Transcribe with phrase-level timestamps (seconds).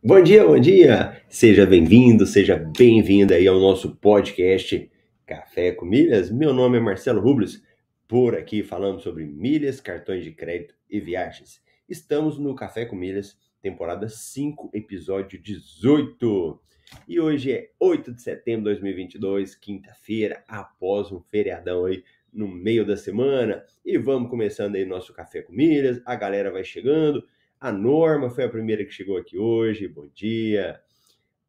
[0.00, 1.20] Bom dia, bom dia!
[1.28, 4.88] Seja bem-vindo, seja bem-vinda aí ao nosso podcast
[5.26, 6.30] Café com Milhas.
[6.30, 7.60] Meu nome é Marcelo Rubles,
[8.06, 11.60] por aqui falamos sobre milhas, cartões de crédito e viagens.
[11.88, 16.60] Estamos no Café com Milhas, temporada 5, episódio 18.
[17.08, 22.86] E hoje é 8 de setembro de 2022, quinta-feira, após um feriadão aí no meio
[22.86, 23.64] da semana.
[23.84, 27.24] E vamos começando aí nosso Café com Milhas, a galera vai chegando
[27.60, 30.80] a Norma foi a primeira que chegou aqui hoje, bom dia.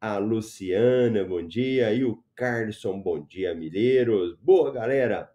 [0.00, 1.92] A Luciana, bom dia.
[1.92, 4.36] E o Carlson, bom dia, Milheiros.
[4.36, 5.30] Boa, galera.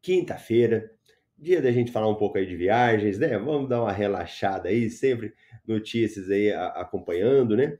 [0.00, 0.88] Quinta-feira,
[1.36, 3.36] dia da gente falar um pouco aí de viagens, né?
[3.38, 5.34] Vamos dar uma relaxada aí, sempre
[5.66, 7.78] notícias aí acompanhando, né?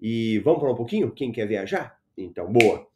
[0.00, 1.12] E vamos falar um pouquinho?
[1.12, 2.00] Quem quer viajar?
[2.16, 2.86] Então, boa.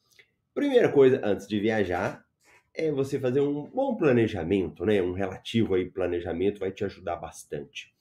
[0.54, 2.24] Primeira coisa, antes de viajar,
[2.72, 5.02] é você fazer um bom planejamento, né?
[5.02, 7.97] Um relativo aí planejamento vai te ajudar bastante.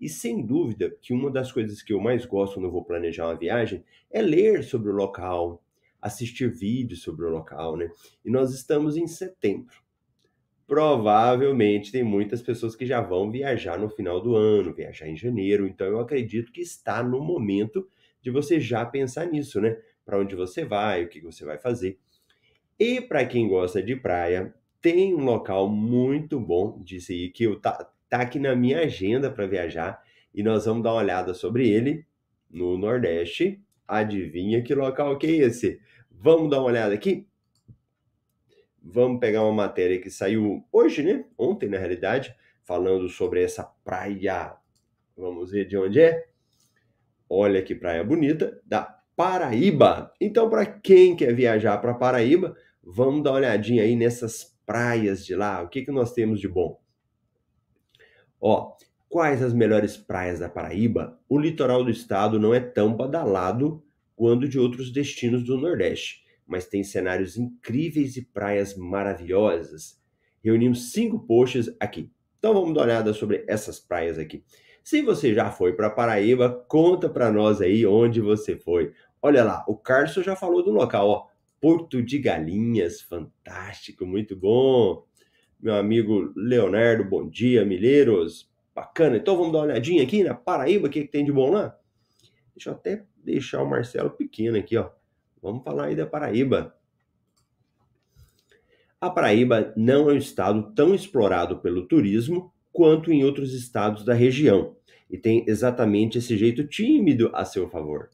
[0.00, 3.26] E sem dúvida que uma das coisas que eu mais gosto quando eu vou planejar
[3.26, 5.62] uma viagem é ler sobre o local,
[6.00, 7.90] assistir vídeos sobre o local, né?
[8.24, 9.74] E nós estamos em setembro.
[10.66, 15.66] Provavelmente tem muitas pessoas que já vão viajar no final do ano, viajar em janeiro,
[15.66, 17.86] então eu acredito que está no momento
[18.22, 19.76] de você já pensar nisso, né?
[20.04, 21.98] Para onde você vai, o que você vai fazer.
[22.78, 27.60] E para quem gosta de praia, tem um local muito bom disso aí que eu
[27.60, 30.02] tá, tá aqui na minha agenda para viajar
[30.34, 32.04] e nós vamos dar uma olhada sobre ele
[32.50, 33.62] no Nordeste.
[33.86, 35.80] Adivinha que local que é esse?
[36.10, 37.26] Vamos dar uma olhada aqui?
[38.82, 41.24] Vamos pegar uma matéria que saiu hoje, né?
[41.38, 42.34] Ontem, na realidade,
[42.64, 44.54] falando sobre essa praia.
[45.16, 46.26] Vamos ver de onde é?
[47.28, 48.82] Olha que praia bonita, da
[49.14, 50.12] Paraíba.
[50.20, 55.34] Então, para quem quer viajar para Paraíba, vamos dar uma olhadinha aí nessas praias de
[55.34, 55.62] lá.
[55.62, 56.80] O que, que nós temos de bom?
[58.40, 58.74] Ó,
[59.08, 61.20] quais as melhores praias da Paraíba?
[61.28, 63.82] O litoral do estado não é tão badalado
[64.16, 70.00] quanto de outros destinos do Nordeste, mas tem cenários incríveis e praias maravilhosas.
[70.42, 72.10] Reunimos cinco posts aqui.
[72.38, 74.42] Então vamos dar uma olhada sobre essas praias aqui.
[74.82, 78.94] Se você já foi para Paraíba, conta para nós aí onde você foi.
[79.20, 81.26] Olha lá, o Carlos já falou do local, ó.
[81.60, 85.04] Porto de Galinhas, fantástico, muito bom
[85.62, 89.16] meu amigo Leonardo, bom dia, Milheiros, bacana.
[89.16, 91.76] Então vamos dar uma olhadinha aqui na Paraíba, o que, que tem de bom lá?
[92.54, 94.90] Deixa eu até deixar o Marcelo pequeno aqui, ó.
[95.42, 96.74] Vamos falar aí da Paraíba.
[99.00, 104.14] A Paraíba não é um estado tão explorado pelo turismo quanto em outros estados da
[104.14, 104.76] região
[105.10, 108.10] e tem exatamente esse jeito tímido a seu favor.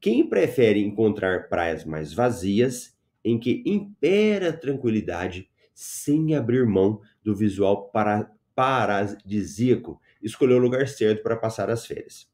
[0.00, 7.36] Quem prefere encontrar praias mais vazias, em que impera a tranquilidade, sem abrir mão do
[7.36, 12.26] visual para, paradisíaco, escolheu o lugar certo para passar as férias.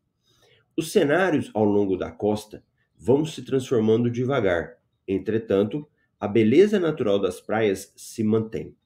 [0.76, 2.64] Os cenários ao longo da costa
[2.96, 5.88] vão se transformando devagar, entretanto,
[6.20, 8.76] a beleza natural das praias se mantém.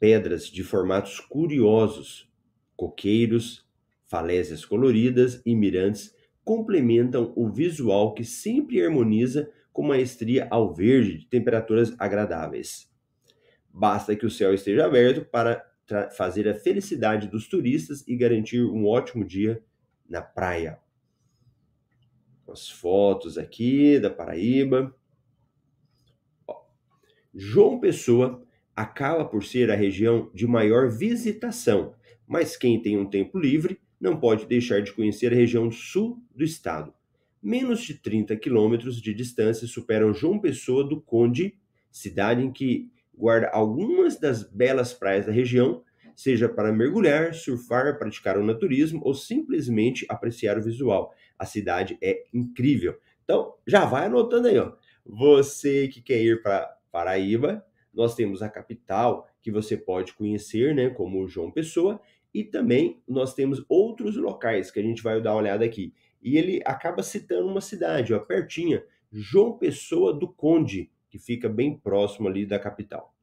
[0.00, 2.32] Pedras de formatos curiosos,
[2.74, 3.68] coqueiros,
[4.06, 11.26] falésias coloridas e mirantes complementam o visual que sempre harmoniza com maestria ao verde de
[11.26, 12.91] temperaturas agradáveis.
[13.72, 15.64] Basta que o céu esteja aberto para
[16.16, 19.62] fazer a felicidade dos turistas e garantir um ótimo dia
[20.08, 20.78] na praia.
[22.48, 24.94] As fotos aqui da Paraíba.
[26.46, 26.66] Ó,
[27.34, 28.44] João Pessoa
[28.76, 31.94] acaba por ser a região de maior visitação,
[32.26, 36.44] mas quem tem um tempo livre não pode deixar de conhecer a região sul do
[36.44, 36.92] estado.
[37.42, 41.58] Menos de 30 quilômetros de distância superam João Pessoa do Conde,
[41.90, 45.82] cidade em que guarda algumas das belas praias da região,
[46.14, 51.12] seja para mergulhar, surfar, praticar o naturismo ou simplesmente apreciar o visual.
[51.38, 52.96] A cidade é incrível.
[53.24, 54.72] Então, já vai anotando aí, ó.
[55.04, 60.90] Você que quer ir para Paraíba, nós temos a capital que você pode conhecer, né,
[60.90, 62.00] como João Pessoa,
[62.32, 65.92] e também nós temos outros locais que a gente vai dar uma olhada aqui.
[66.22, 71.76] E ele acaba citando uma cidade, ó, pertinha, João Pessoa do Conde, que fica bem
[71.76, 73.14] próximo ali da capital.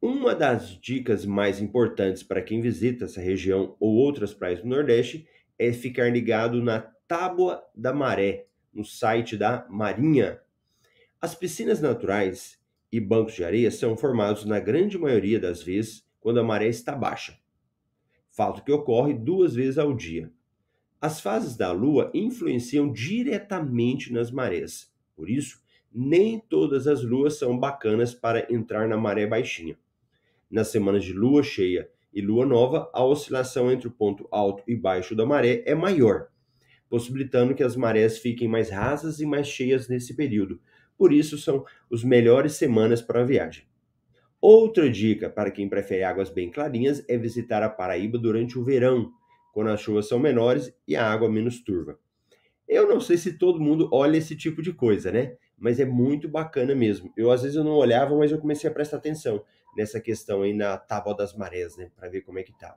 [0.00, 5.26] Uma das dicas mais importantes para quem visita essa região ou outras praias do Nordeste
[5.58, 6.78] é ficar ligado na
[7.08, 10.40] Tábua da Maré, no site da Marinha.
[11.20, 12.62] As piscinas naturais
[12.92, 16.94] e bancos de areia são formados na grande maioria das vezes quando a maré está
[16.94, 17.36] baixa,
[18.30, 20.30] fato que ocorre duas vezes ao dia.
[21.00, 24.87] As fases da Lua influenciam diretamente nas marés,
[25.18, 25.60] por isso,
[25.92, 29.76] nem todas as luas são bacanas para entrar na maré baixinha.
[30.48, 34.76] Nas semanas de lua cheia e lua nova, a oscilação entre o ponto alto e
[34.76, 36.28] baixo da maré é maior,
[36.88, 40.60] possibilitando que as marés fiquem mais rasas e mais cheias nesse período.
[40.96, 43.64] Por isso, são as melhores semanas para a viagem.
[44.40, 49.10] Outra dica para quem prefere águas bem clarinhas é visitar a Paraíba durante o verão,
[49.52, 51.98] quando as chuvas são menores e a água menos turva.
[52.68, 55.36] Eu não sei se todo mundo olha esse tipo de coisa, né?
[55.56, 57.12] Mas é muito bacana mesmo.
[57.16, 59.42] Eu às vezes eu não olhava, mas eu comecei a prestar atenção
[59.76, 61.90] nessa questão aí na Tábua das Marés, né?
[61.96, 62.76] Para ver como é que tá.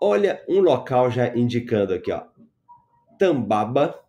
[0.00, 2.26] Olha um local já indicando aqui, ó.
[3.18, 4.04] Tambaba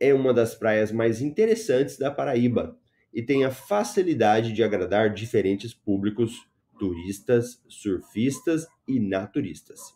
[0.00, 2.76] é uma das praias mais interessantes da Paraíba
[3.12, 6.48] e tem a facilidade de agradar diferentes públicos,
[6.78, 9.94] turistas, surfistas e naturistas.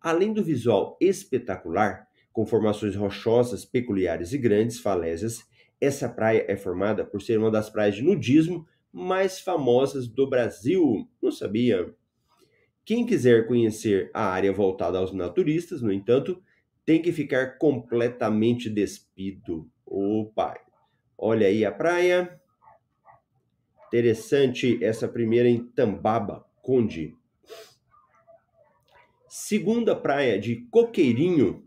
[0.00, 5.46] Além do visual espetacular, com formações rochosas peculiares e grandes falésias,
[5.80, 11.08] essa praia é formada por ser uma das praias de nudismo mais famosas do Brasil.
[11.20, 11.94] Não sabia?
[12.84, 16.42] Quem quiser conhecer a área voltada aos naturistas, no entanto,
[16.84, 19.70] tem que ficar completamente despido.
[19.86, 20.58] Opa!
[21.16, 22.40] Olha aí a praia.
[23.88, 27.14] Interessante essa primeira em Tambaba, Conde.
[29.28, 31.64] Segunda praia de Coqueirinho,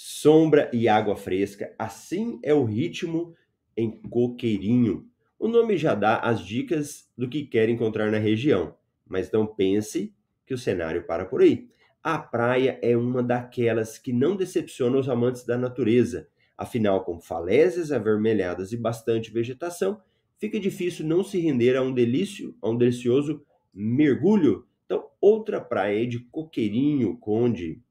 [0.00, 1.74] sombra e água fresca.
[1.76, 3.34] Assim é o ritmo
[3.76, 5.04] em Coqueirinho.
[5.36, 10.14] O nome já dá as dicas do que quer encontrar na região, mas não pense
[10.46, 11.68] que o cenário para por aí.
[12.00, 16.28] A praia é uma daquelas que não decepciona os amantes da natureza.
[16.56, 20.00] Afinal, com falésias avermelhadas e bastante vegetação,
[20.38, 23.44] fica difícil não se render a um delício, a um delicioso
[23.74, 24.64] mergulho.
[24.84, 27.82] Então, outra praia de Coqueirinho, Conde.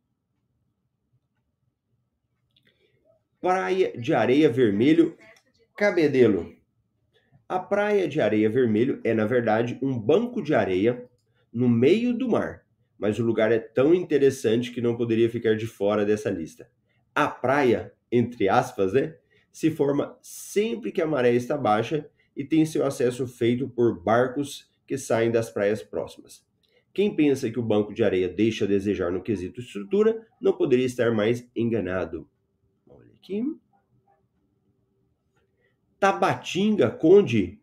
[3.40, 5.16] Praia de Areia Vermelho,
[5.78, 6.56] Cabedelo.
[7.48, 11.08] A praia de areia vermelho é, na verdade, um banco de areia
[11.54, 12.66] no meio do mar,
[12.98, 16.68] mas o lugar é tão interessante que não poderia ficar de fora dessa lista.
[17.14, 19.16] A praia, entre aspas, né,
[19.52, 24.68] se forma sempre que a maré está baixa e tem seu acesso feito por barcos
[24.88, 26.44] que saem das praias próximas.
[26.92, 30.88] Quem pensa que o banco de areia deixa a desejar no quesito estrutura não poderia
[30.88, 32.28] estar mais enganado.
[33.28, 33.44] Aqui.
[36.00, 37.60] Tabatinga, Conde.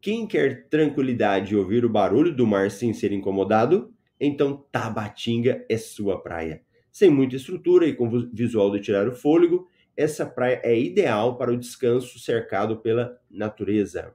[0.00, 3.92] Quem quer tranquilidade e ouvir o barulho do mar sem ser incomodado?
[4.20, 6.62] Então Tabatinga é sua praia.
[6.92, 11.52] Sem muita estrutura e com visual de tirar o fôlego, essa praia é ideal para
[11.52, 14.14] o descanso cercado pela natureza.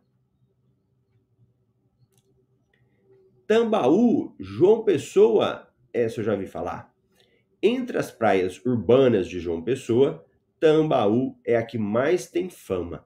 [3.45, 6.93] Tambaú, João Pessoa, essa eu já vi falar.
[7.61, 10.25] Entre as praias urbanas de João Pessoa,
[10.63, 13.05] Tambaú é a que mais tem fama.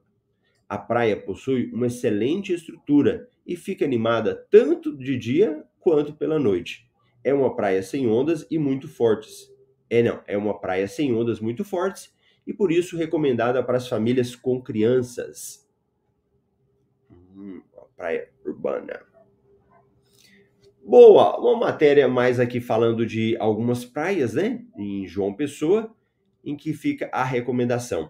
[0.70, 6.88] A praia possui uma excelente estrutura e fica animada tanto de dia quanto pela noite.
[7.24, 9.52] É uma praia sem ondas e muito fortes.
[9.90, 12.14] É não, é uma praia sem ondas muito fortes
[12.46, 15.68] e por isso recomendada para as famílias com crianças.
[17.10, 17.64] Hum,
[17.96, 19.02] praia urbana.
[20.86, 25.97] Boa, uma matéria mais aqui falando de algumas praias, né, em João Pessoa,
[26.48, 28.10] em que fica a recomendação.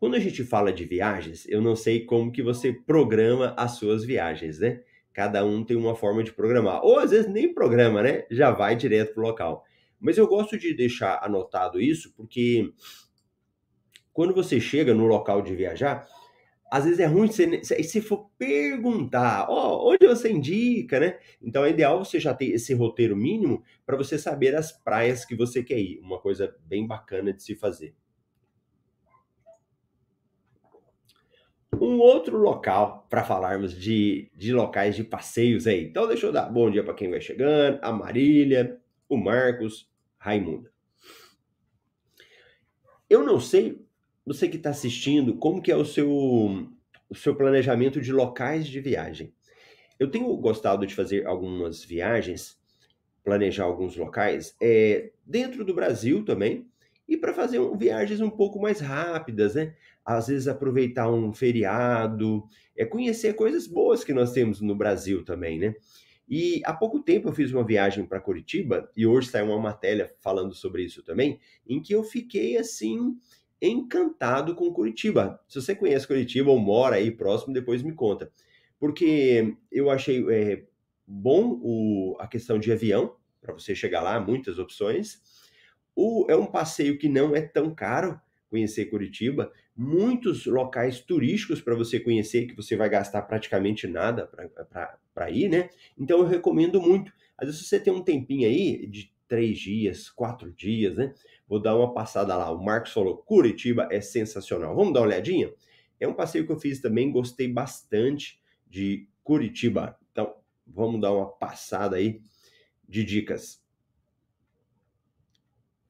[0.00, 4.04] Quando a gente fala de viagens, eu não sei como que você programa as suas
[4.04, 4.82] viagens, né?
[5.12, 6.82] Cada um tem uma forma de programar.
[6.82, 8.26] Ou às vezes nem programa, né?
[8.28, 9.62] Já vai direto pro local.
[10.00, 12.72] Mas eu gosto de deixar anotado isso porque
[14.12, 16.04] quando você chega no local de viajar,
[16.72, 21.18] às vezes é ruim se, se for perguntar, ó, oh, onde você indica, né?
[21.42, 25.36] Então é ideal você já ter esse roteiro mínimo para você saber as praias que
[25.36, 26.00] você quer ir.
[26.00, 27.94] Uma coisa bem bacana de se fazer.
[31.78, 35.84] um outro local para falarmos de, de locais de passeios aí.
[35.84, 40.72] Então, deixa eu dar bom dia para quem vai chegando: a Marília, o Marcos, Raimunda.
[43.10, 43.84] Eu não sei,
[44.24, 48.80] você que está assistindo, como que é o seu, o seu planejamento de locais de
[48.80, 49.32] viagem.
[49.98, 52.58] Eu tenho gostado de fazer algumas viagens,
[53.24, 56.66] planejar alguns locais, é, dentro do Brasil também,
[57.08, 59.74] e para fazer um, viagens um pouco mais rápidas, né?
[60.04, 62.44] Às vezes aproveitar um feriado,
[62.76, 65.74] é conhecer coisas boas que nós temos no Brasil também, né?
[66.28, 70.10] E há pouco tempo eu fiz uma viagem para Curitiba e hoje saiu uma matéria
[70.20, 73.16] falando sobre isso também, em que eu fiquei assim
[73.68, 75.40] encantado com Curitiba.
[75.48, 78.30] Se você conhece Curitiba ou mora aí próximo, depois me conta.
[78.78, 80.64] Porque eu achei é,
[81.06, 85.20] bom o, a questão de avião, para você chegar lá, muitas opções.
[85.94, 91.74] O, é um passeio que não é tão caro conhecer Curitiba, muitos locais turísticos para
[91.74, 94.28] você conhecer, que você vai gastar praticamente nada
[95.14, 95.70] para ir, né?
[95.98, 97.12] Então eu recomendo muito.
[97.38, 101.14] Às vezes você tem um tempinho aí de três dias, quatro dias, né?
[101.52, 102.50] Vou dar uma passada lá.
[102.50, 104.74] O Marcos falou: Curitiba é sensacional.
[104.74, 105.52] Vamos dar uma olhadinha?
[106.00, 109.98] É um passeio que eu fiz também, gostei bastante de Curitiba.
[110.10, 110.34] Então,
[110.66, 112.22] vamos dar uma passada aí
[112.88, 113.62] de dicas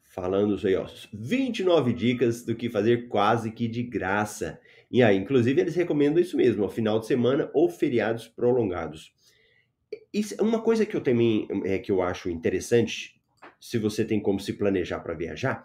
[0.03, 4.61] falando aí, ó, 29 dicas do que fazer quase que de graça.
[4.91, 9.15] E aí, inclusive, eles recomendam isso mesmo, ó, final de semana ou feriados prolongados.
[10.13, 13.22] Isso, uma coisa que eu também é que eu acho interessante,
[13.63, 15.65] se você tem como se planejar para viajar,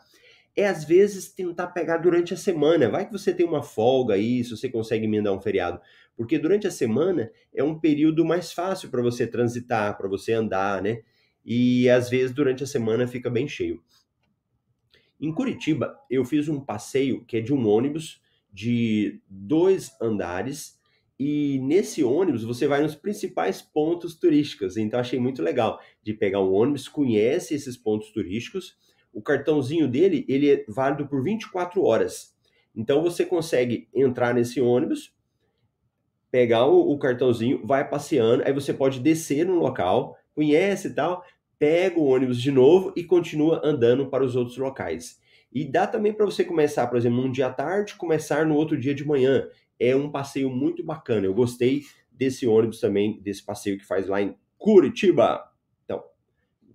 [0.56, 2.88] é às vezes tentar pegar durante a semana.
[2.88, 5.82] Vai que você tem uma folga aí, se você consegue emendar um feriado,
[6.16, 10.80] porque durante a semana é um período mais fácil para você transitar, para você andar,
[10.80, 11.02] né?
[11.44, 13.82] E às vezes durante a semana fica bem cheio.
[15.20, 18.22] Em Curitiba, eu fiz um passeio que é de um ônibus
[18.54, 20.77] de dois andares
[21.20, 24.78] e nesse ônibus você vai nos principais pontos turísticos.
[24.78, 28.78] Então achei muito legal de pegar um ônibus, conhece esses pontos turísticos.
[29.12, 32.36] O cartãozinho dele, ele é válido por 24 horas.
[32.76, 35.12] Então você consegue entrar nesse ônibus,
[36.30, 41.24] pegar o, o cartãozinho, vai passeando, aí você pode descer no local, conhece e tal,
[41.58, 45.20] pega o ônibus de novo e continua andando para os outros locais.
[45.52, 48.78] E dá também para você começar, por exemplo, num dia à tarde, começar no outro
[48.78, 49.48] dia de manhã.
[49.80, 51.26] É um passeio muito bacana.
[51.26, 55.52] Eu gostei desse ônibus também, desse passeio que faz lá em Curitiba.
[55.86, 56.04] Então,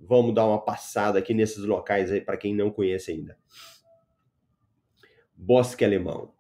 [0.01, 3.37] vamos dar uma passada aqui nesses locais aí para quem não conhece ainda.
[5.35, 6.33] Bosque Alemão.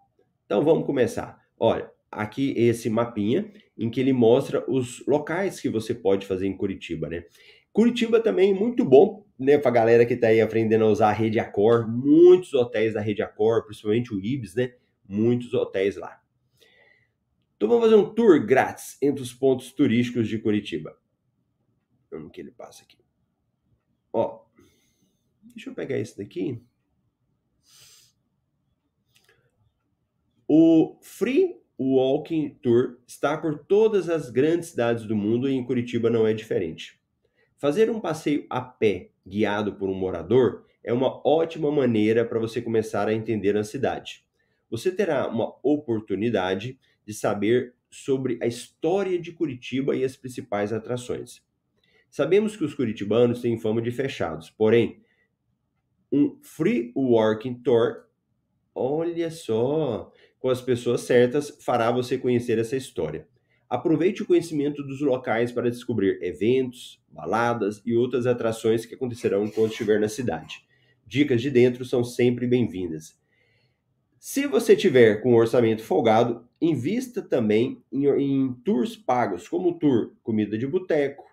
[0.47, 1.43] Então vamos começar.
[1.59, 6.57] Olha, aqui esse mapinha em que ele mostra os locais que você pode fazer em
[6.57, 7.25] Curitiba, né?
[7.73, 11.13] Curitiba também muito bom, né, para a galera que está aí aprendendo a usar a
[11.13, 14.75] rede Accor, muitos hotéis da rede Accor, principalmente o Ibis, né?
[15.09, 16.22] Muitos hotéis lá.
[17.63, 20.99] Então vamos fazer um tour grátis entre os pontos turísticos de Curitiba.
[22.11, 22.99] Vamos que ele passa aqui.
[24.13, 24.41] Ó,
[25.45, 26.61] deixa eu pegar esse daqui.
[30.49, 36.11] O Free Walking Tour está por todas as grandes cidades do mundo e em Curitiba
[36.11, 37.01] não é diferente.
[37.59, 42.61] Fazer um passeio a pé guiado por um morador é uma ótima maneira para você
[42.61, 44.27] começar a entender a cidade.
[44.69, 51.43] Você terá uma oportunidade de saber sobre a história de Curitiba e as principais atrações.
[52.11, 55.03] Sabemos que os curitibanos têm fama de fechados, porém,
[56.13, 58.05] um free walking tour,
[58.75, 63.27] olha só, com as pessoas certas, fará você conhecer essa história.
[63.69, 69.71] Aproveite o conhecimento dos locais para descobrir eventos, baladas e outras atrações que acontecerão quando
[69.71, 70.67] estiver na cidade.
[71.07, 73.19] Dicas de dentro são sempre bem-vindas.
[74.25, 80.15] Se você tiver com orçamento folgado, invista também em, em tours pagos, como o tour
[80.23, 81.25] Comida de Boteco,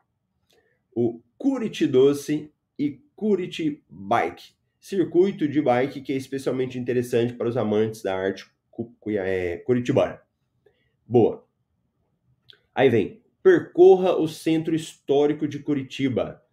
[0.92, 7.58] o Curiti Doce e Curiti Bike, circuito de bike que é especialmente interessante para os
[7.58, 8.50] amantes da arte
[9.10, 10.20] é, curitibana.
[11.06, 11.46] Boa!
[12.74, 16.44] Aí vem, percorra o centro histórico de Curitiba.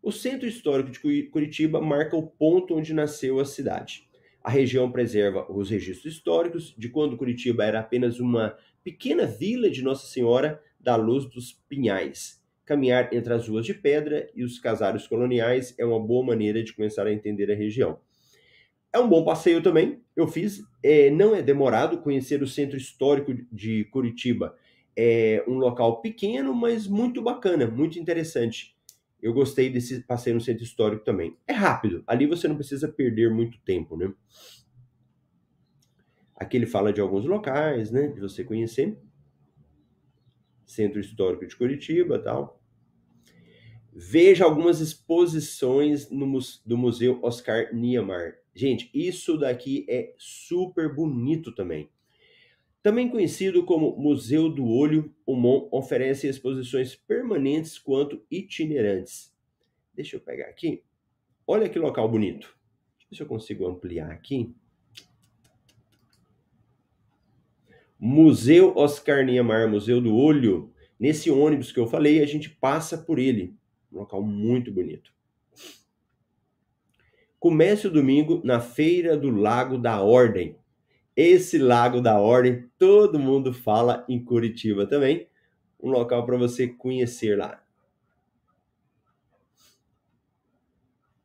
[0.00, 4.06] O centro histórico de Curitiba marca o ponto onde nasceu a cidade.
[4.46, 9.82] A região preserva os registros históricos de quando Curitiba era apenas uma pequena vila de
[9.82, 12.40] Nossa Senhora da Luz dos Pinhais.
[12.64, 16.72] Caminhar entre as ruas de pedra e os casários coloniais é uma boa maneira de
[16.72, 17.98] começar a entender a região.
[18.92, 20.00] É um bom passeio também.
[20.14, 20.62] Eu fiz.
[20.80, 24.56] É, não é demorado conhecer o centro histórico de Curitiba.
[24.96, 28.75] É um local pequeno, mas muito bacana, muito interessante.
[29.20, 31.36] Eu gostei desse passeio no centro histórico também.
[31.46, 32.04] É rápido.
[32.06, 34.12] Ali você não precisa perder muito tempo, né?
[36.34, 38.08] Aqui ele fala de alguns locais, né?
[38.08, 38.98] De você conhecer.
[40.66, 42.60] Centro Histórico de Curitiba tal.
[43.92, 48.42] Veja algumas exposições no, do Museu Oscar Niemeyer.
[48.54, 51.90] Gente, isso daqui é super bonito também.
[52.86, 59.34] Também conhecido como Museu do Olho, o MON oferece exposições permanentes quanto itinerantes.
[59.92, 60.84] Deixa eu pegar aqui.
[61.44, 62.46] Olha que local bonito.
[62.46, 64.54] Deixa eu ver se eu consigo ampliar aqui.
[67.98, 70.72] Museu Oscar Niemeyer, Museu do Olho.
[70.96, 73.56] Nesse ônibus que eu falei, a gente passa por ele.
[73.92, 75.12] Um local muito bonito.
[77.36, 80.56] Comece o domingo na Feira do Lago da Ordem.
[81.16, 85.26] Esse Lago da Ordem, todo mundo fala em Curitiba também.
[85.82, 87.64] Um local para você conhecer lá.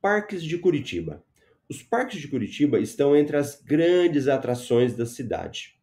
[0.02, 1.22] Parques de Curitiba.
[1.68, 5.78] Os parques de Curitiba estão entre as grandes atrações da cidade.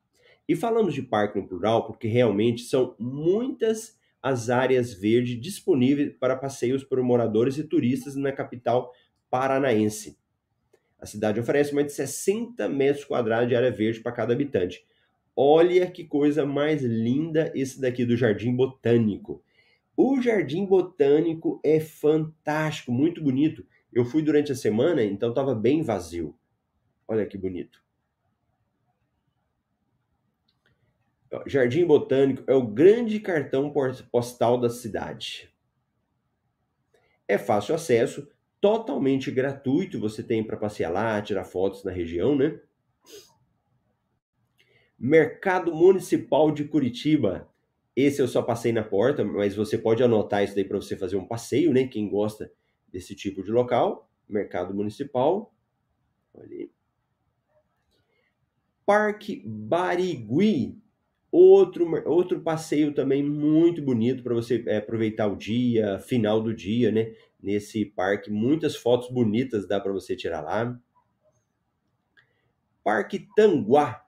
[0.48, 6.34] E falamos de parque no plural porque realmente são muitas as áreas verdes disponíveis para
[6.34, 8.90] passeios por moradores e turistas na capital
[9.28, 10.18] paranaense.
[10.98, 14.84] A cidade oferece mais de 60 metros quadrados de área verde para cada habitante.
[15.36, 19.42] Olha que coisa mais linda esse daqui do Jardim Botânico.
[19.96, 23.64] O Jardim Botânico é fantástico, muito bonito.
[23.92, 26.36] Eu fui durante a semana, então estava bem vazio.
[27.06, 27.82] Olha que bonito.
[31.46, 33.72] Jardim Botânico é o grande cartão
[34.10, 35.52] postal da cidade.
[37.26, 38.28] É fácil acesso,
[38.60, 42.60] totalmente gratuito, você tem para passear lá, tirar fotos na região, né?
[44.98, 47.48] Mercado Municipal de Curitiba.
[47.94, 51.16] Esse eu só passei na porta, mas você pode anotar isso daí para você fazer
[51.16, 51.86] um passeio, né?
[51.86, 52.52] Quem gosta
[52.88, 54.10] desse tipo de local.
[54.28, 55.54] Mercado Municipal.
[56.34, 56.68] Olha
[58.84, 60.80] Parque Barigui.
[61.30, 66.90] Outro, outro passeio também muito bonito para você é, aproveitar o dia, final do dia,
[66.90, 67.14] né?
[67.40, 70.78] Nesse parque, muitas fotos bonitas dá para você tirar lá.
[72.82, 74.04] Parque Tanguá.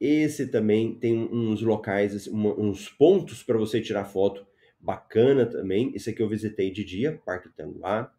[0.00, 4.44] Esse também tem uns locais, assim, uns pontos para você tirar foto
[4.80, 5.92] bacana também.
[5.94, 8.12] Esse aqui eu visitei de dia, Parque Tanguá.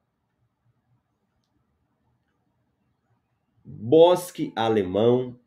[3.64, 5.38] Bosque Alemão,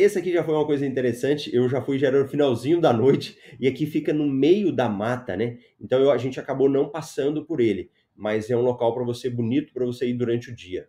[0.00, 1.54] esse aqui já foi uma coisa interessante.
[1.54, 4.88] Eu já fui já era no finalzinho da noite e aqui fica no meio da
[4.88, 5.58] mata, né?
[5.80, 9.28] Então eu, a gente acabou não passando por ele, mas é um local para você
[9.28, 10.88] bonito para você ir durante o dia.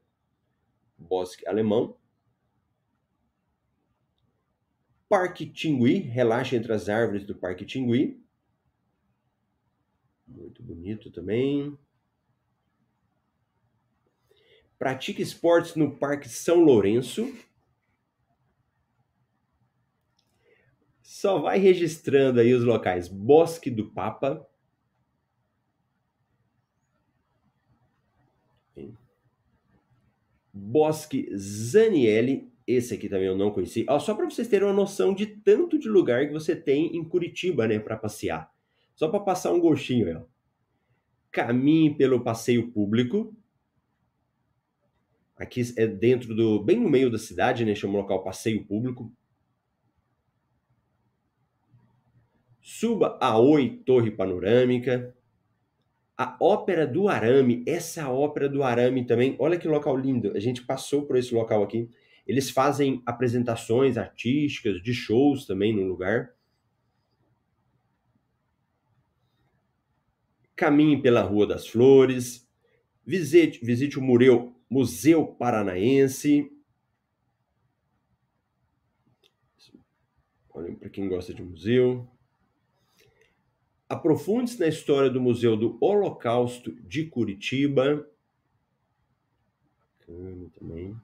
[0.97, 1.97] Bosque Alemão.
[5.09, 8.23] Parque Tingui, relaxa entre as árvores do Parque Tingui.
[10.25, 11.77] Muito bonito também.
[14.79, 17.31] Pratique esportes no Parque São Lourenço.
[21.21, 23.07] Só vai registrando aí os locais.
[23.07, 24.43] Bosque do Papa.
[30.51, 32.51] Bosque Zaniele.
[32.65, 33.85] Esse aqui também eu não conheci.
[33.87, 37.03] Ó, só para vocês terem uma noção de tanto de lugar que você tem em
[37.03, 38.51] Curitiba, né, para passear.
[38.95, 40.25] Só para passar um gostinho, ó.
[41.29, 43.31] Caminhe pelo passeio público.
[45.37, 49.13] Aqui é dentro do bem no meio da cidade, né, chama o local passeio público.
[52.61, 55.15] Suba a Oi Torre Panorâmica,
[56.15, 60.63] a Ópera do Arame, essa Ópera do Arame também, olha que local lindo, a gente
[60.63, 61.89] passou por esse local aqui.
[62.27, 66.35] Eles fazem apresentações artísticas, de shows também no lugar.
[70.55, 72.47] Caminhe pela Rua das Flores,
[73.03, 76.51] visite, visite o Museu, Museu Paranaense.
[80.53, 82.07] Olha para quem gosta de museu.
[83.91, 88.09] Aprofunde-se na história do Museu do Holocausto de Curitiba.
[90.57, 90.95] Também.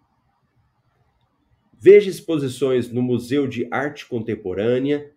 [1.74, 5.14] Veja exposições no Museu de Arte Contemporânea.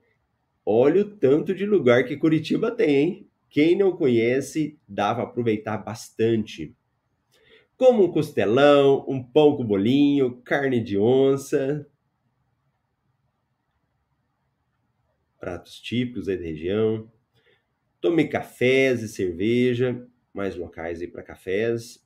[0.66, 3.30] Olha o tanto de lugar que Curitiba tem, hein?
[3.48, 6.74] Quem não conhece, dá para aproveitar bastante.
[7.76, 11.88] Como um costelão, um pão com bolinho, carne de onça.
[15.38, 17.08] Pratos típicos aí da região.
[18.00, 22.02] Tome cafés e cerveja, mais locais aí para cafés.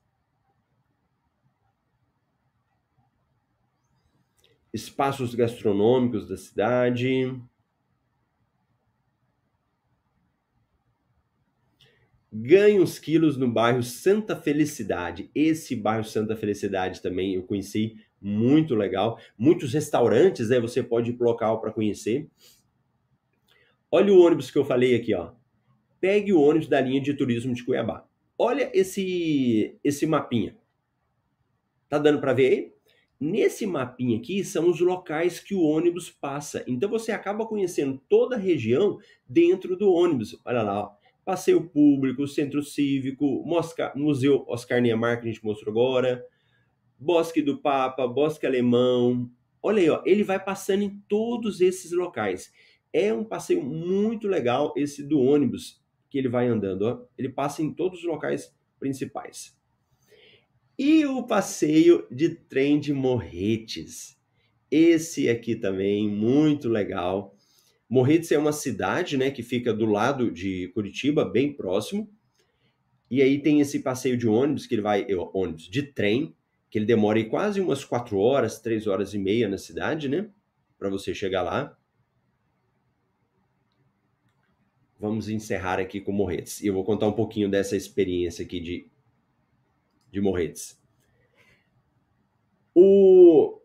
[4.72, 7.40] Espaços gastronômicos da cidade.
[12.32, 15.30] Ganhe uns quilos no bairro Santa Felicidade.
[15.32, 19.16] Esse bairro Santa Felicidade também eu conheci, muito legal.
[19.38, 20.58] Muitos restaurantes, né?
[20.58, 22.28] Você pode ir para local para conhecer.
[23.88, 25.43] Olha o ônibus que eu falei aqui, ó
[26.04, 28.06] pegue o ônibus da linha de turismo de Cuiabá.
[28.36, 30.54] Olha esse esse mapinha.
[31.88, 32.72] Tá dando para ver aí?
[33.18, 36.62] Nesse mapinha aqui são os locais que o ônibus passa.
[36.66, 40.38] Então você acaba conhecendo toda a região dentro do ônibus.
[40.44, 40.90] Olha lá, ó.
[41.24, 46.22] passeio público, centro cívico, Mosca, Museu Oscar Niemeyer que a gente mostrou agora,
[46.98, 49.30] Bosque do Papa, Bosque Alemão.
[49.62, 52.52] Olha aí, ó, ele vai passando em todos esses locais.
[52.92, 55.82] É um passeio muito legal esse do ônibus
[56.14, 56.82] que ele vai andando.
[56.82, 57.04] Ó.
[57.18, 59.58] Ele passa em todos os locais principais.
[60.78, 64.16] E o passeio de trem de Morretes.
[64.70, 67.36] Esse aqui também, muito legal.
[67.90, 72.08] Morretes é uma cidade né, que fica do lado de Curitiba, bem próximo.
[73.10, 76.32] E aí tem esse passeio de ônibus, que ele vai, ônibus de trem,
[76.70, 80.30] que ele demora quase umas quatro horas, três horas e meia na cidade, né?
[80.78, 81.76] Para você chegar lá.
[85.04, 86.62] Vamos encerrar aqui com Morretes.
[86.62, 88.86] E eu vou contar um pouquinho dessa experiência aqui de,
[90.10, 90.80] de Morretes.
[92.74, 93.60] O...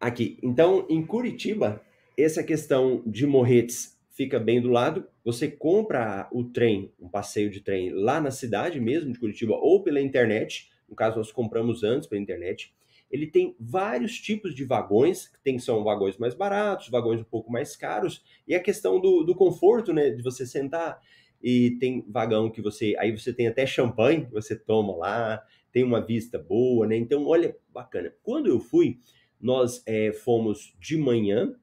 [0.00, 1.80] Aqui, então, em Curitiba,
[2.18, 5.06] essa questão de Morretes fica bem do lado.
[5.24, 9.84] Você compra o trem, um passeio de trem lá na cidade mesmo de Curitiba ou
[9.84, 10.68] pela internet.
[10.88, 12.74] No caso, nós compramos antes pela internet
[13.10, 17.50] ele tem vários tipos de vagões, que tem, são vagões mais baratos, vagões um pouco
[17.50, 21.00] mais caros, e a questão do, do conforto, né, de você sentar,
[21.42, 25.42] e tem vagão que você, aí você tem até champanhe, que você toma lá,
[25.72, 28.14] tem uma vista boa, né, então olha, bacana.
[28.22, 28.98] Quando eu fui,
[29.40, 31.54] nós é, fomos de manhã,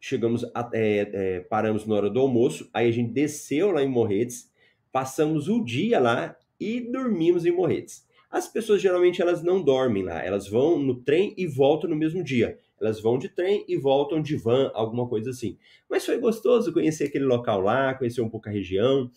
[0.00, 3.88] chegamos, a, é, é, paramos na hora do almoço, aí a gente desceu lá em
[3.88, 4.50] Morretes,
[4.90, 8.04] passamos o dia lá e dormimos em Morretes.
[8.32, 12.24] As pessoas geralmente elas não dormem lá, elas vão no trem e voltam no mesmo
[12.24, 12.58] dia.
[12.80, 15.58] Elas vão de trem e voltam de van, alguma coisa assim.
[15.88, 19.10] Mas foi gostoso conhecer aquele local lá, conhecer um pouco a região.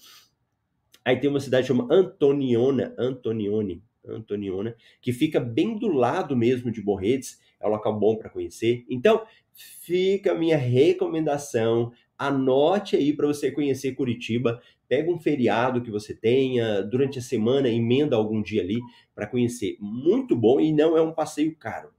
[1.06, 6.82] Aí tem uma cidade chamada Antoniona, Antonione, Antoniona, que fica bem do lado mesmo de
[6.82, 7.40] Borretes.
[7.58, 8.86] É um local bom para conhecer.
[8.90, 11.94] Então, fica a minha recomendação.
[12.18, 14.62] Anote aí para você conhecer Curitiba.
[14.88, 18.80] Pega um feriado que você tenha, durante a semana, emenda algum dia ali
[19.14, 19.78] para conhecer.
[19.80, 21.94] Muito bom e não é um passeio caro.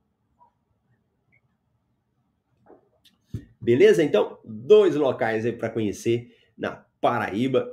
[3.61, 4.03] Beleza?
[4.05, 7.69] Então, dois locais aí para conhecer na Paraíba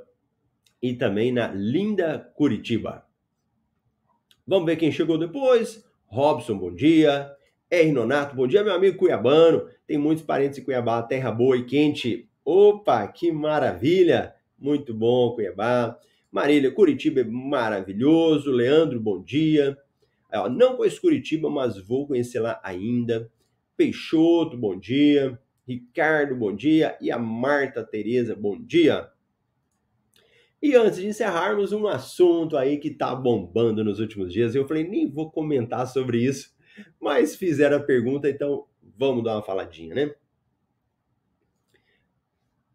[0.81, 3.05] e também na linda Curitiba.
[4.45, 5.85] Vamos ver quem chegou depois.
[6.05, 7.31] Robson, bom dia.
[7.69, 7.91] R.
[7.91, 9.67] Nonato, bom dia, meu amigo cuiabano.
[9.87, 12.29] Tem muitos parentes em Cuiabá, terra boa e quente.
[12.45, 14.35] Opa, que maravilha!
[14.59, 15.99] Muito bom, Cuiabá.
[16.31, 18.51] Marília, Curitiba é maravilhoso.
[18.51, 19.77] Leandro, bom dia.
[20.51, 23.31] não conheço Curitiba, mas vou conhecer lá ainda.
[23.77, 25.39] Peixoto, bom dia.
[25.67, 26.97] Ricardo, bom dia.
[26.99, 29.09] E a Marta Tereza, bom dia.
[30.61, 34.55] E antes de encerrarmos, um assunto aí que tá bombando nos últimos dias.
[34.55, 36.55] Eu falei, nem vou comentar sobre isso,
[36.99, 38.65] mas fizeram a pergunta, então
[38.97, 40.15] vamos dar uma faladinha, né?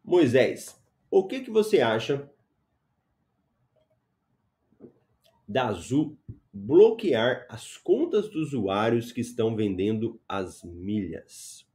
[0.08, 0.74] Moisés,
[1.10, 2.32] o que, que você acha
[5.46, 6.18] da Azul
[6.50, 11.68] bloquear as contas dos usuários que estão vendendo as milhas?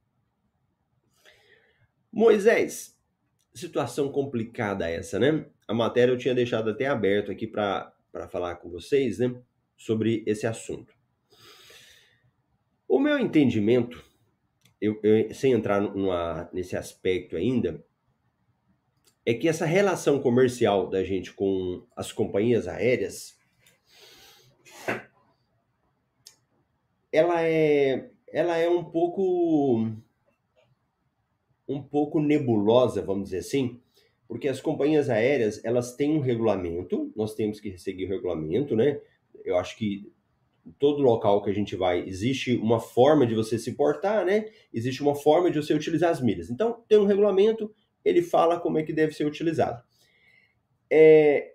[2.10, 2.98] Moisés,
[3.54, 5.46] situação complicada essa, né?
[5.68, 7.94] A matéria eu tinha deixado até aberto aqui para
[8.28, 9.40] falar com vocês, né?
[9.76, 10.92] Sobre esse assunto.
[12.88, 14.04] O meu entendimento,
[14.80, 17.80] eu, eu, sem entrar numa, nesse aspecto ainda,
[19.26, 23.38] é que essa relação comercial da gente com as companhias aéreas
[27.12, 29.86] ela é ela é um pouco
[31.66, 33.80] um pouco nebulosa, vamos dizer assim,
[34.28, 39.00] porque as companhias aéreas, elas têm um regulamento, nós temos que seguir o regulamento, né?
[39.44, 40.12] Eu acho que
[40.78, 44.46] todo local que a gente vai, existe uma forma de você se portar, né?
[44.72, 46.50] Existe uma forma de você utilizar as milhas.
[46.50, 47.72] Então, tem um regulamento,
[48.04, 49.82] ele fala como é que deve ser utilizado.
[50.90, 51.54] É,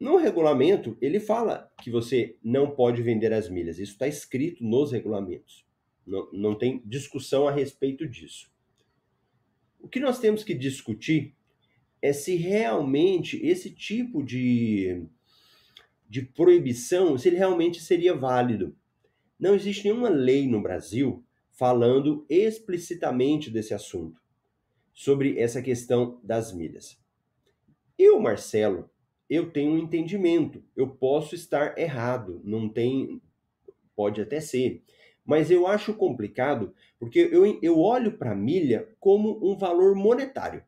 [0.00, 3.78] no regulamento, ele fala que você não pode vender as milhas.
[3.78, 5.66] Isso está escrito nos regulamentos.
[6.06, 8.50] Não, não tem discussão a respeito disso.
[9.78, 11.34] O que nós temos que discutir
[12.00, 15.04] é se realmente esse tipo de,
[16.08, 18.74] de proibição, se ele realmente seria válido.
[19.38, 24.20] Não existe nenhuma lei no Brasil falando explicitamente desse assunto
[24.98, 27.00] sobre essa questão das milhas.
[27.96, 28.90] Eu, Marcelo,
[29.30, 30.60] eu tenho um entendimento.
[30.74, 33.22] Eu posso estar errado, não tem,
[33.94, 34.82] pode até ser,
[35.24, 40.64] mas eu acho complicado porque eu, eu olho para a milha como um valor monetário.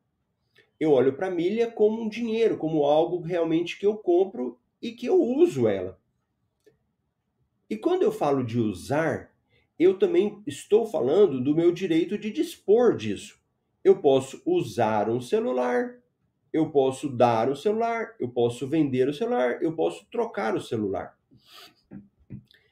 [0.78, 4.92] Eu olho para a milha como um dinheiro, como algo realmente que eu compro e
[4.92, 6.00] que eu uso ela.
[7.68, 9.34] E quando eu falo de usar,
[9.76, 13.39] eu também estou falando do meu direito de dispor disso.
[13.82, 15.98] Eu posso usar um celular,
[16.52, 21.16] eu posso dar o celular, eu posso vender o celular, eu posso trocar o celular.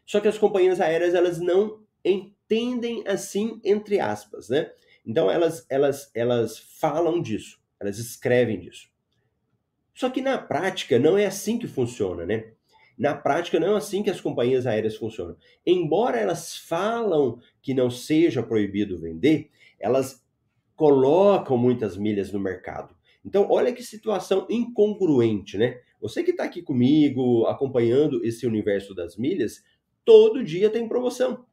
[0.05, 4.73] Só que as companhias aéreas elas não entendem assim entre aspas, né?
[5.07, 8.89] Então elas elas elas falam disso, elas escrevem disso.
[9.95, 12.53] Só que na prática não é assim que funciona, né?
[12.97, 15.37] Na prática não é assim que as companhias aéreas funcionam.
[15.65, 20.25] Embora elas falam que não seja proibido vender, elas
[20.79, 22.95] colocam muitas milhas no mercado.
[23.25, 25.81] Então, olha que situação incongruente, né?
[26.01, 29.61] Você que está aqui comigo, acompanhando esse universo das milhas,
[30.05, 31.45] todo dia tem promoção.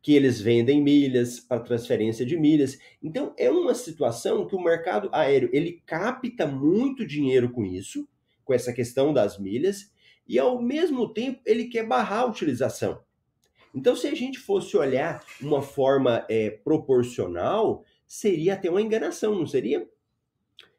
[0.00, 2.78] Que eles vendem milhas para transferência de milhas.
[3.02, 8.08] Então, é uma situação que o mercado aéreo ele capta muito dinheiro com isso,
[8.42, 9.92] com essa questão das milhas,
[10.26, 13.02] e ao mesmo tempo ele quer barrar a utilização.
[13.74, 19.46] Então, se a gente fosse olhar uma forma é, proporcional, seria até uma enganação, não
[19.46, 19.88] seria?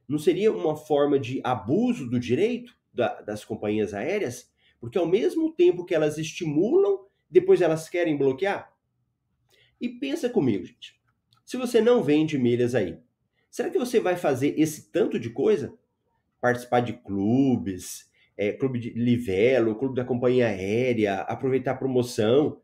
[0.05, 4.51] Não seria uma forma de abuso do direito da, das companhias aéreas?
[4.81, 8.75] Porque ao mesmo tempo que elas estimulam, depois elas querem bloquear?
[9.79, 10.99] E pensa comigo, gente.
[11.45, 12.99] Se você não vende milhas aí,
[13.49, 15.73] será que você vai fazer esse tanto de coisa?
[16.41, 22.61] Participar de clubes, é, clube de livelo, clube da companhia aérea, aproveitar a promoção.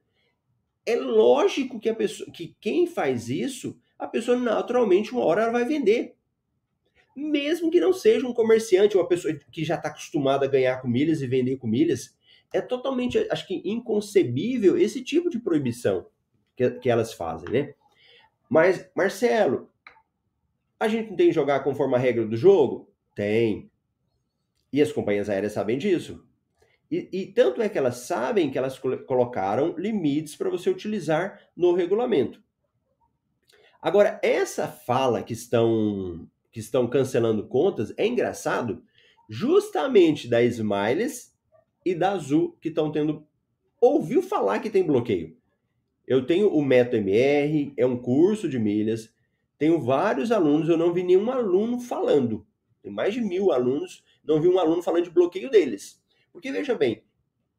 [0.86, 5.52] É lógico que a pessoa, que quem faz isso, a pessoa naturalmente uma hora ela
[5.52, 6.18] vai vender
[7.18, 10.88] mesmo que não seja um comerciante, uma pessoa que já está acostumada a ganhar com
[10.88, 12.16] milhas e vender com milhas,
[12.54, 16.06] é totalmente, acho que, inconcebível esse tipo de proibição
[16.56, 17.74] que, que elas fazem, né?
[18.48, 19.70] Mas, Marcelo,
[20.80, 22.88] a gente não tem que jogar conforme a regra do jogo?
[23.16, 23.70] Tem.
[24.72, 26.24] E as companhias aéreas sabem disso.
[26.90, 31.74] E, e tanto é que elas sabem que elas colocaram limites para você utilizar no
[31.74, 32.42] regulamento.
[33.82, 38.82] Agora, essa fala que estão que estão cancelando contas, é engraçado,
[39.30, 41.38] justamente da Smiles
[41.86, 43.28] e da Azul que estão tendo.
[43.80, 45.38] Ouviu falar que tem bloqueio.
[46.08, 49.14] Eu tenho o MetaMR, é um curso de milhas,
[49.58, 52.48] tenho vários alunos, eu não vi nenhum aluno falando.
[52.82, 56.02] Tem mais de mil alunos, não vi um aluno falando de bloqueio deles.
[56.32, 57.04] Porque veja bem,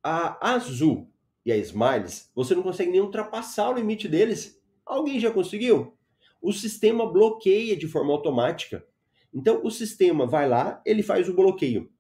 [0.03, 1.09] a Azul
[1.45, 4.61] e a Smiles, você não consegue nem ultrapassar o limite deles.
[4.85, 5.98] Alguém já conseguiu?
[6.41, 8.85] O sistema bloqueia de forma automática.
[9.33, 11.91] Então, o sistema vai lá, ele faz o bloqueio.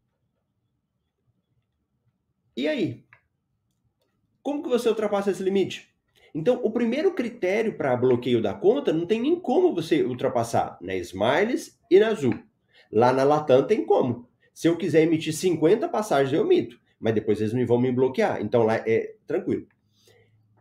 [2.57, 3.05] E aí?
[4.43, 5.95] Como que você ultrapassa esse limite?
[6.35, 10.95] Então, o primeiro critério para bloqueio da conta não tem nem como você ultrapassar na
[10.95, 12.35] Smiles e na Azul.
[12.91, 14.29] Lá na Latam tem como.
[14.55, 16.81] Se eu quiser emitir 50 passagens, eu emito.
[16.99, 18.43] Mas depois eles me vão me bloquear.
[18.43, 19.67] Então lá é tranquilo.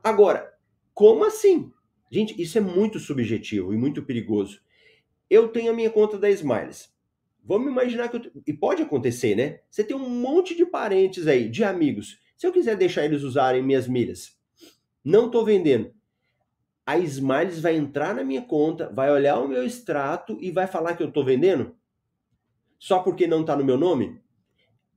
[0.04, 0.54] Agora,
[0.94, 1.72] como assim?
[2.10, 4.62] Gente, isso é muito subjetivo e muito perigoso.
[5.30, 6.94] Eu tenho a minha conta da Smiles.
[7.44, 8.32] Vamos imaginar que eu...
[8.46, 9.60] E pode acontecer, né?
[9.70, 12.20] Você tem um monte de parentes aí, de amigos.
[12.38, 14.38] Se eu quiser deixar eles usarem minhas milhas,
[15.04, 15.94] não estou vendendo.
[16.86, 20.96] A Smiles vai entrar na minha conta, vai olhar o meu extrato e vai falar
[20.96, 21.76] que eu estou vendendo?
[22.80, 24.22] Só porque não está no meu nome?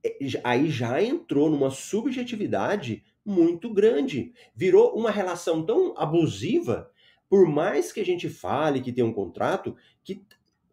[0.03, 4.33] É, aí já entrou numa subjetividade muito grande.
[4.55, 6.91] Virou uma relação tão abusiva
[7.31, 10.21] por mais que a gente fale que tem um contrato, que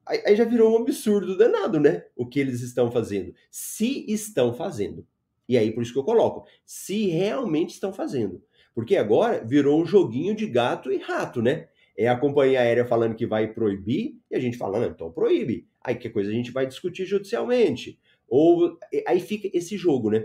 [0.04, 2.04] aí já virou um absurdo danado, né?
[2.16, 3.32] O que eles estão fazendo.
[3.48, 5.06] Se estão fazendo.
[5.48, 8.42] E aí por isso que eu coloco, se realmente estão fazendo.
[8.74, 11.68] Porque agora virou um joguinho de gato e rato, né?
[11.96, 15.68] É a companhia aérea falando que vai proibir e a gente falando, então proíbe.
[15.80, 18.00] Aí que coisa a gente vai discutir judicialmente.
[18.28, 20.24] Ou aí fica esse jogo, né?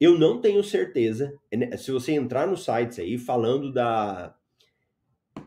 [0.00, 4.34] Eu não tenho certeza, né, se você entrar nos sites aí falando da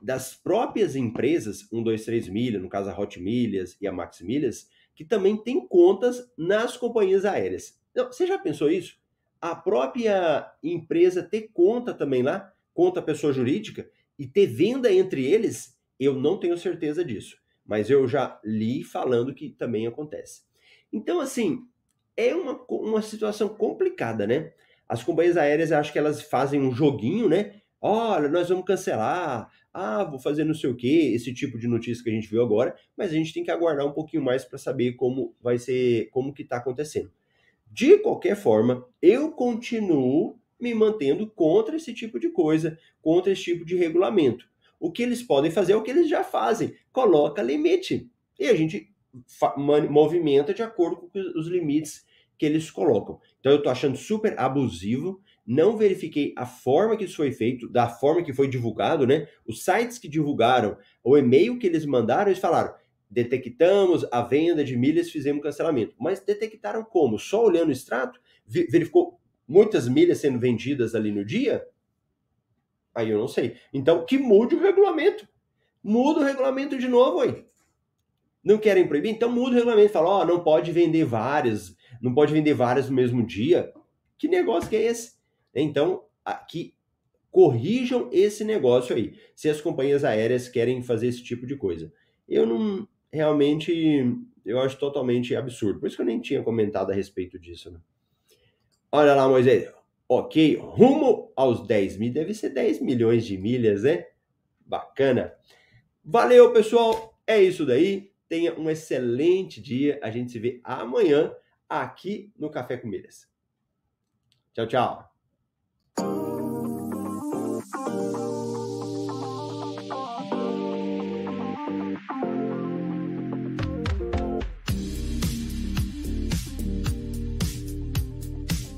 [0.06, 5.04] das próprias empresas, 123 Milha, no caso a Hot Milhas e a Max Milhas, que
[5.04, 7.82] também tem contas nas companhias aéreas.
[7.96, 9.00] Não, você já pensou isso?
[9.42, 15.76] A própria empresa ter conta também lá, conta pessoa jurídica, e ter venda entre eles,
[16.00, 17.38] eu não tenho certeza disso.
[17.66, 20.44] Mas eu já li falando que também acontece.
[20.94, 21.68] Então, assim,
[22.16, 24.54] é uma, uma situação complicada, né?
[24.88, 27.60] As companhias aéreas, acho que elas fazem um joguinho, né?
[27.82, 32.04] Olha, nós vamos cancelar, ah, vou fazer não sei o que, esse tipo de notícia
[32.04, 34.58] que a gente viu agora, mas a gente tem que aguardar um pouquinho mais para
[34.58, 37.12] saber como vai ser, como que está acontecendo.
[37.72, 43.66] De qualquer forma, eu continuo me mantendo contra esse tipo de coisa, contra esse tipo
[43.66, 44.48] de regulamento.
[44.80, 48.10] O que eles podem fazer é o que eles já fazem, coloca limite.
[48.40, 48.94] E a gente
[49.90, 52.06] movimenta de acordo com os limites
[52.38, 53.20] que eles colocam.
[53.40, 55.22] Então eu estou achando super abusivo.
[55.46, 59.28] Não verifiquei a forma que isso foi feito, da forma que foi divulgado, né?
[59.46, 62.74] Os sites que divulgaram, o e-mail que eles mandaram, eles falaram:
[63.10, 65.94] detectamos a venda de milhas, fizemos cancelamento.
[66.00, 67.20] Mas detectaram como?
[67.20, 68.20] Só olhando o extrato?
[68.48, 71.64] Verificou muitas milhas sendo vendidas ali no dia?
[72.96, 73.58] Aí eu não sei.
[73.74, 75.28] Então, que mude o regulamento.
[75.84, 77.46] Muda o regulamento de novo aí.
[78.44, 79.12] Não querem proibir?
[79.12, 79.92] Então muda o regulamento.
[79.92, 83.72] Fala, ó, oh, não pode vender várias, não pode vender várias no mesmo dia.
[84.18, 85.15] Que negócio que é esse?
[85.62, 86.76] Então, aqui
[87.32, 89.18] corrijam esse negócio aí.
[89.36, 91.92] Se as companhias aéreas querem fazer esse tipo de coisa.
[92.28, 94.04] Eu não realmente
[94.46, 95.80] eu acho totalmente absurdo.
[95.80, 97.80] Por isso que eu nem tinha comentado a respeito disso, né?
[98.92, 99.74] Olha lá, Moisés.
[100.08, 104.06] Ok, rumo aos 10 mil, deve ser 10 milhões de milhas, né?
[104.60, 105.34] Bacana.
[106.04, 107.20] Valeu, pessoal.
[107.26, 108.14] É isso daí.
[108.30, 110.00] Tenha um excelente dia.
[110.04, 111.34] A gente se vê amanhã
[111.68, 113.28] aqui no Café com Milhas.
[114.54, 115.15] Tchau, tchau.
[115.98, 116.35] Thank you.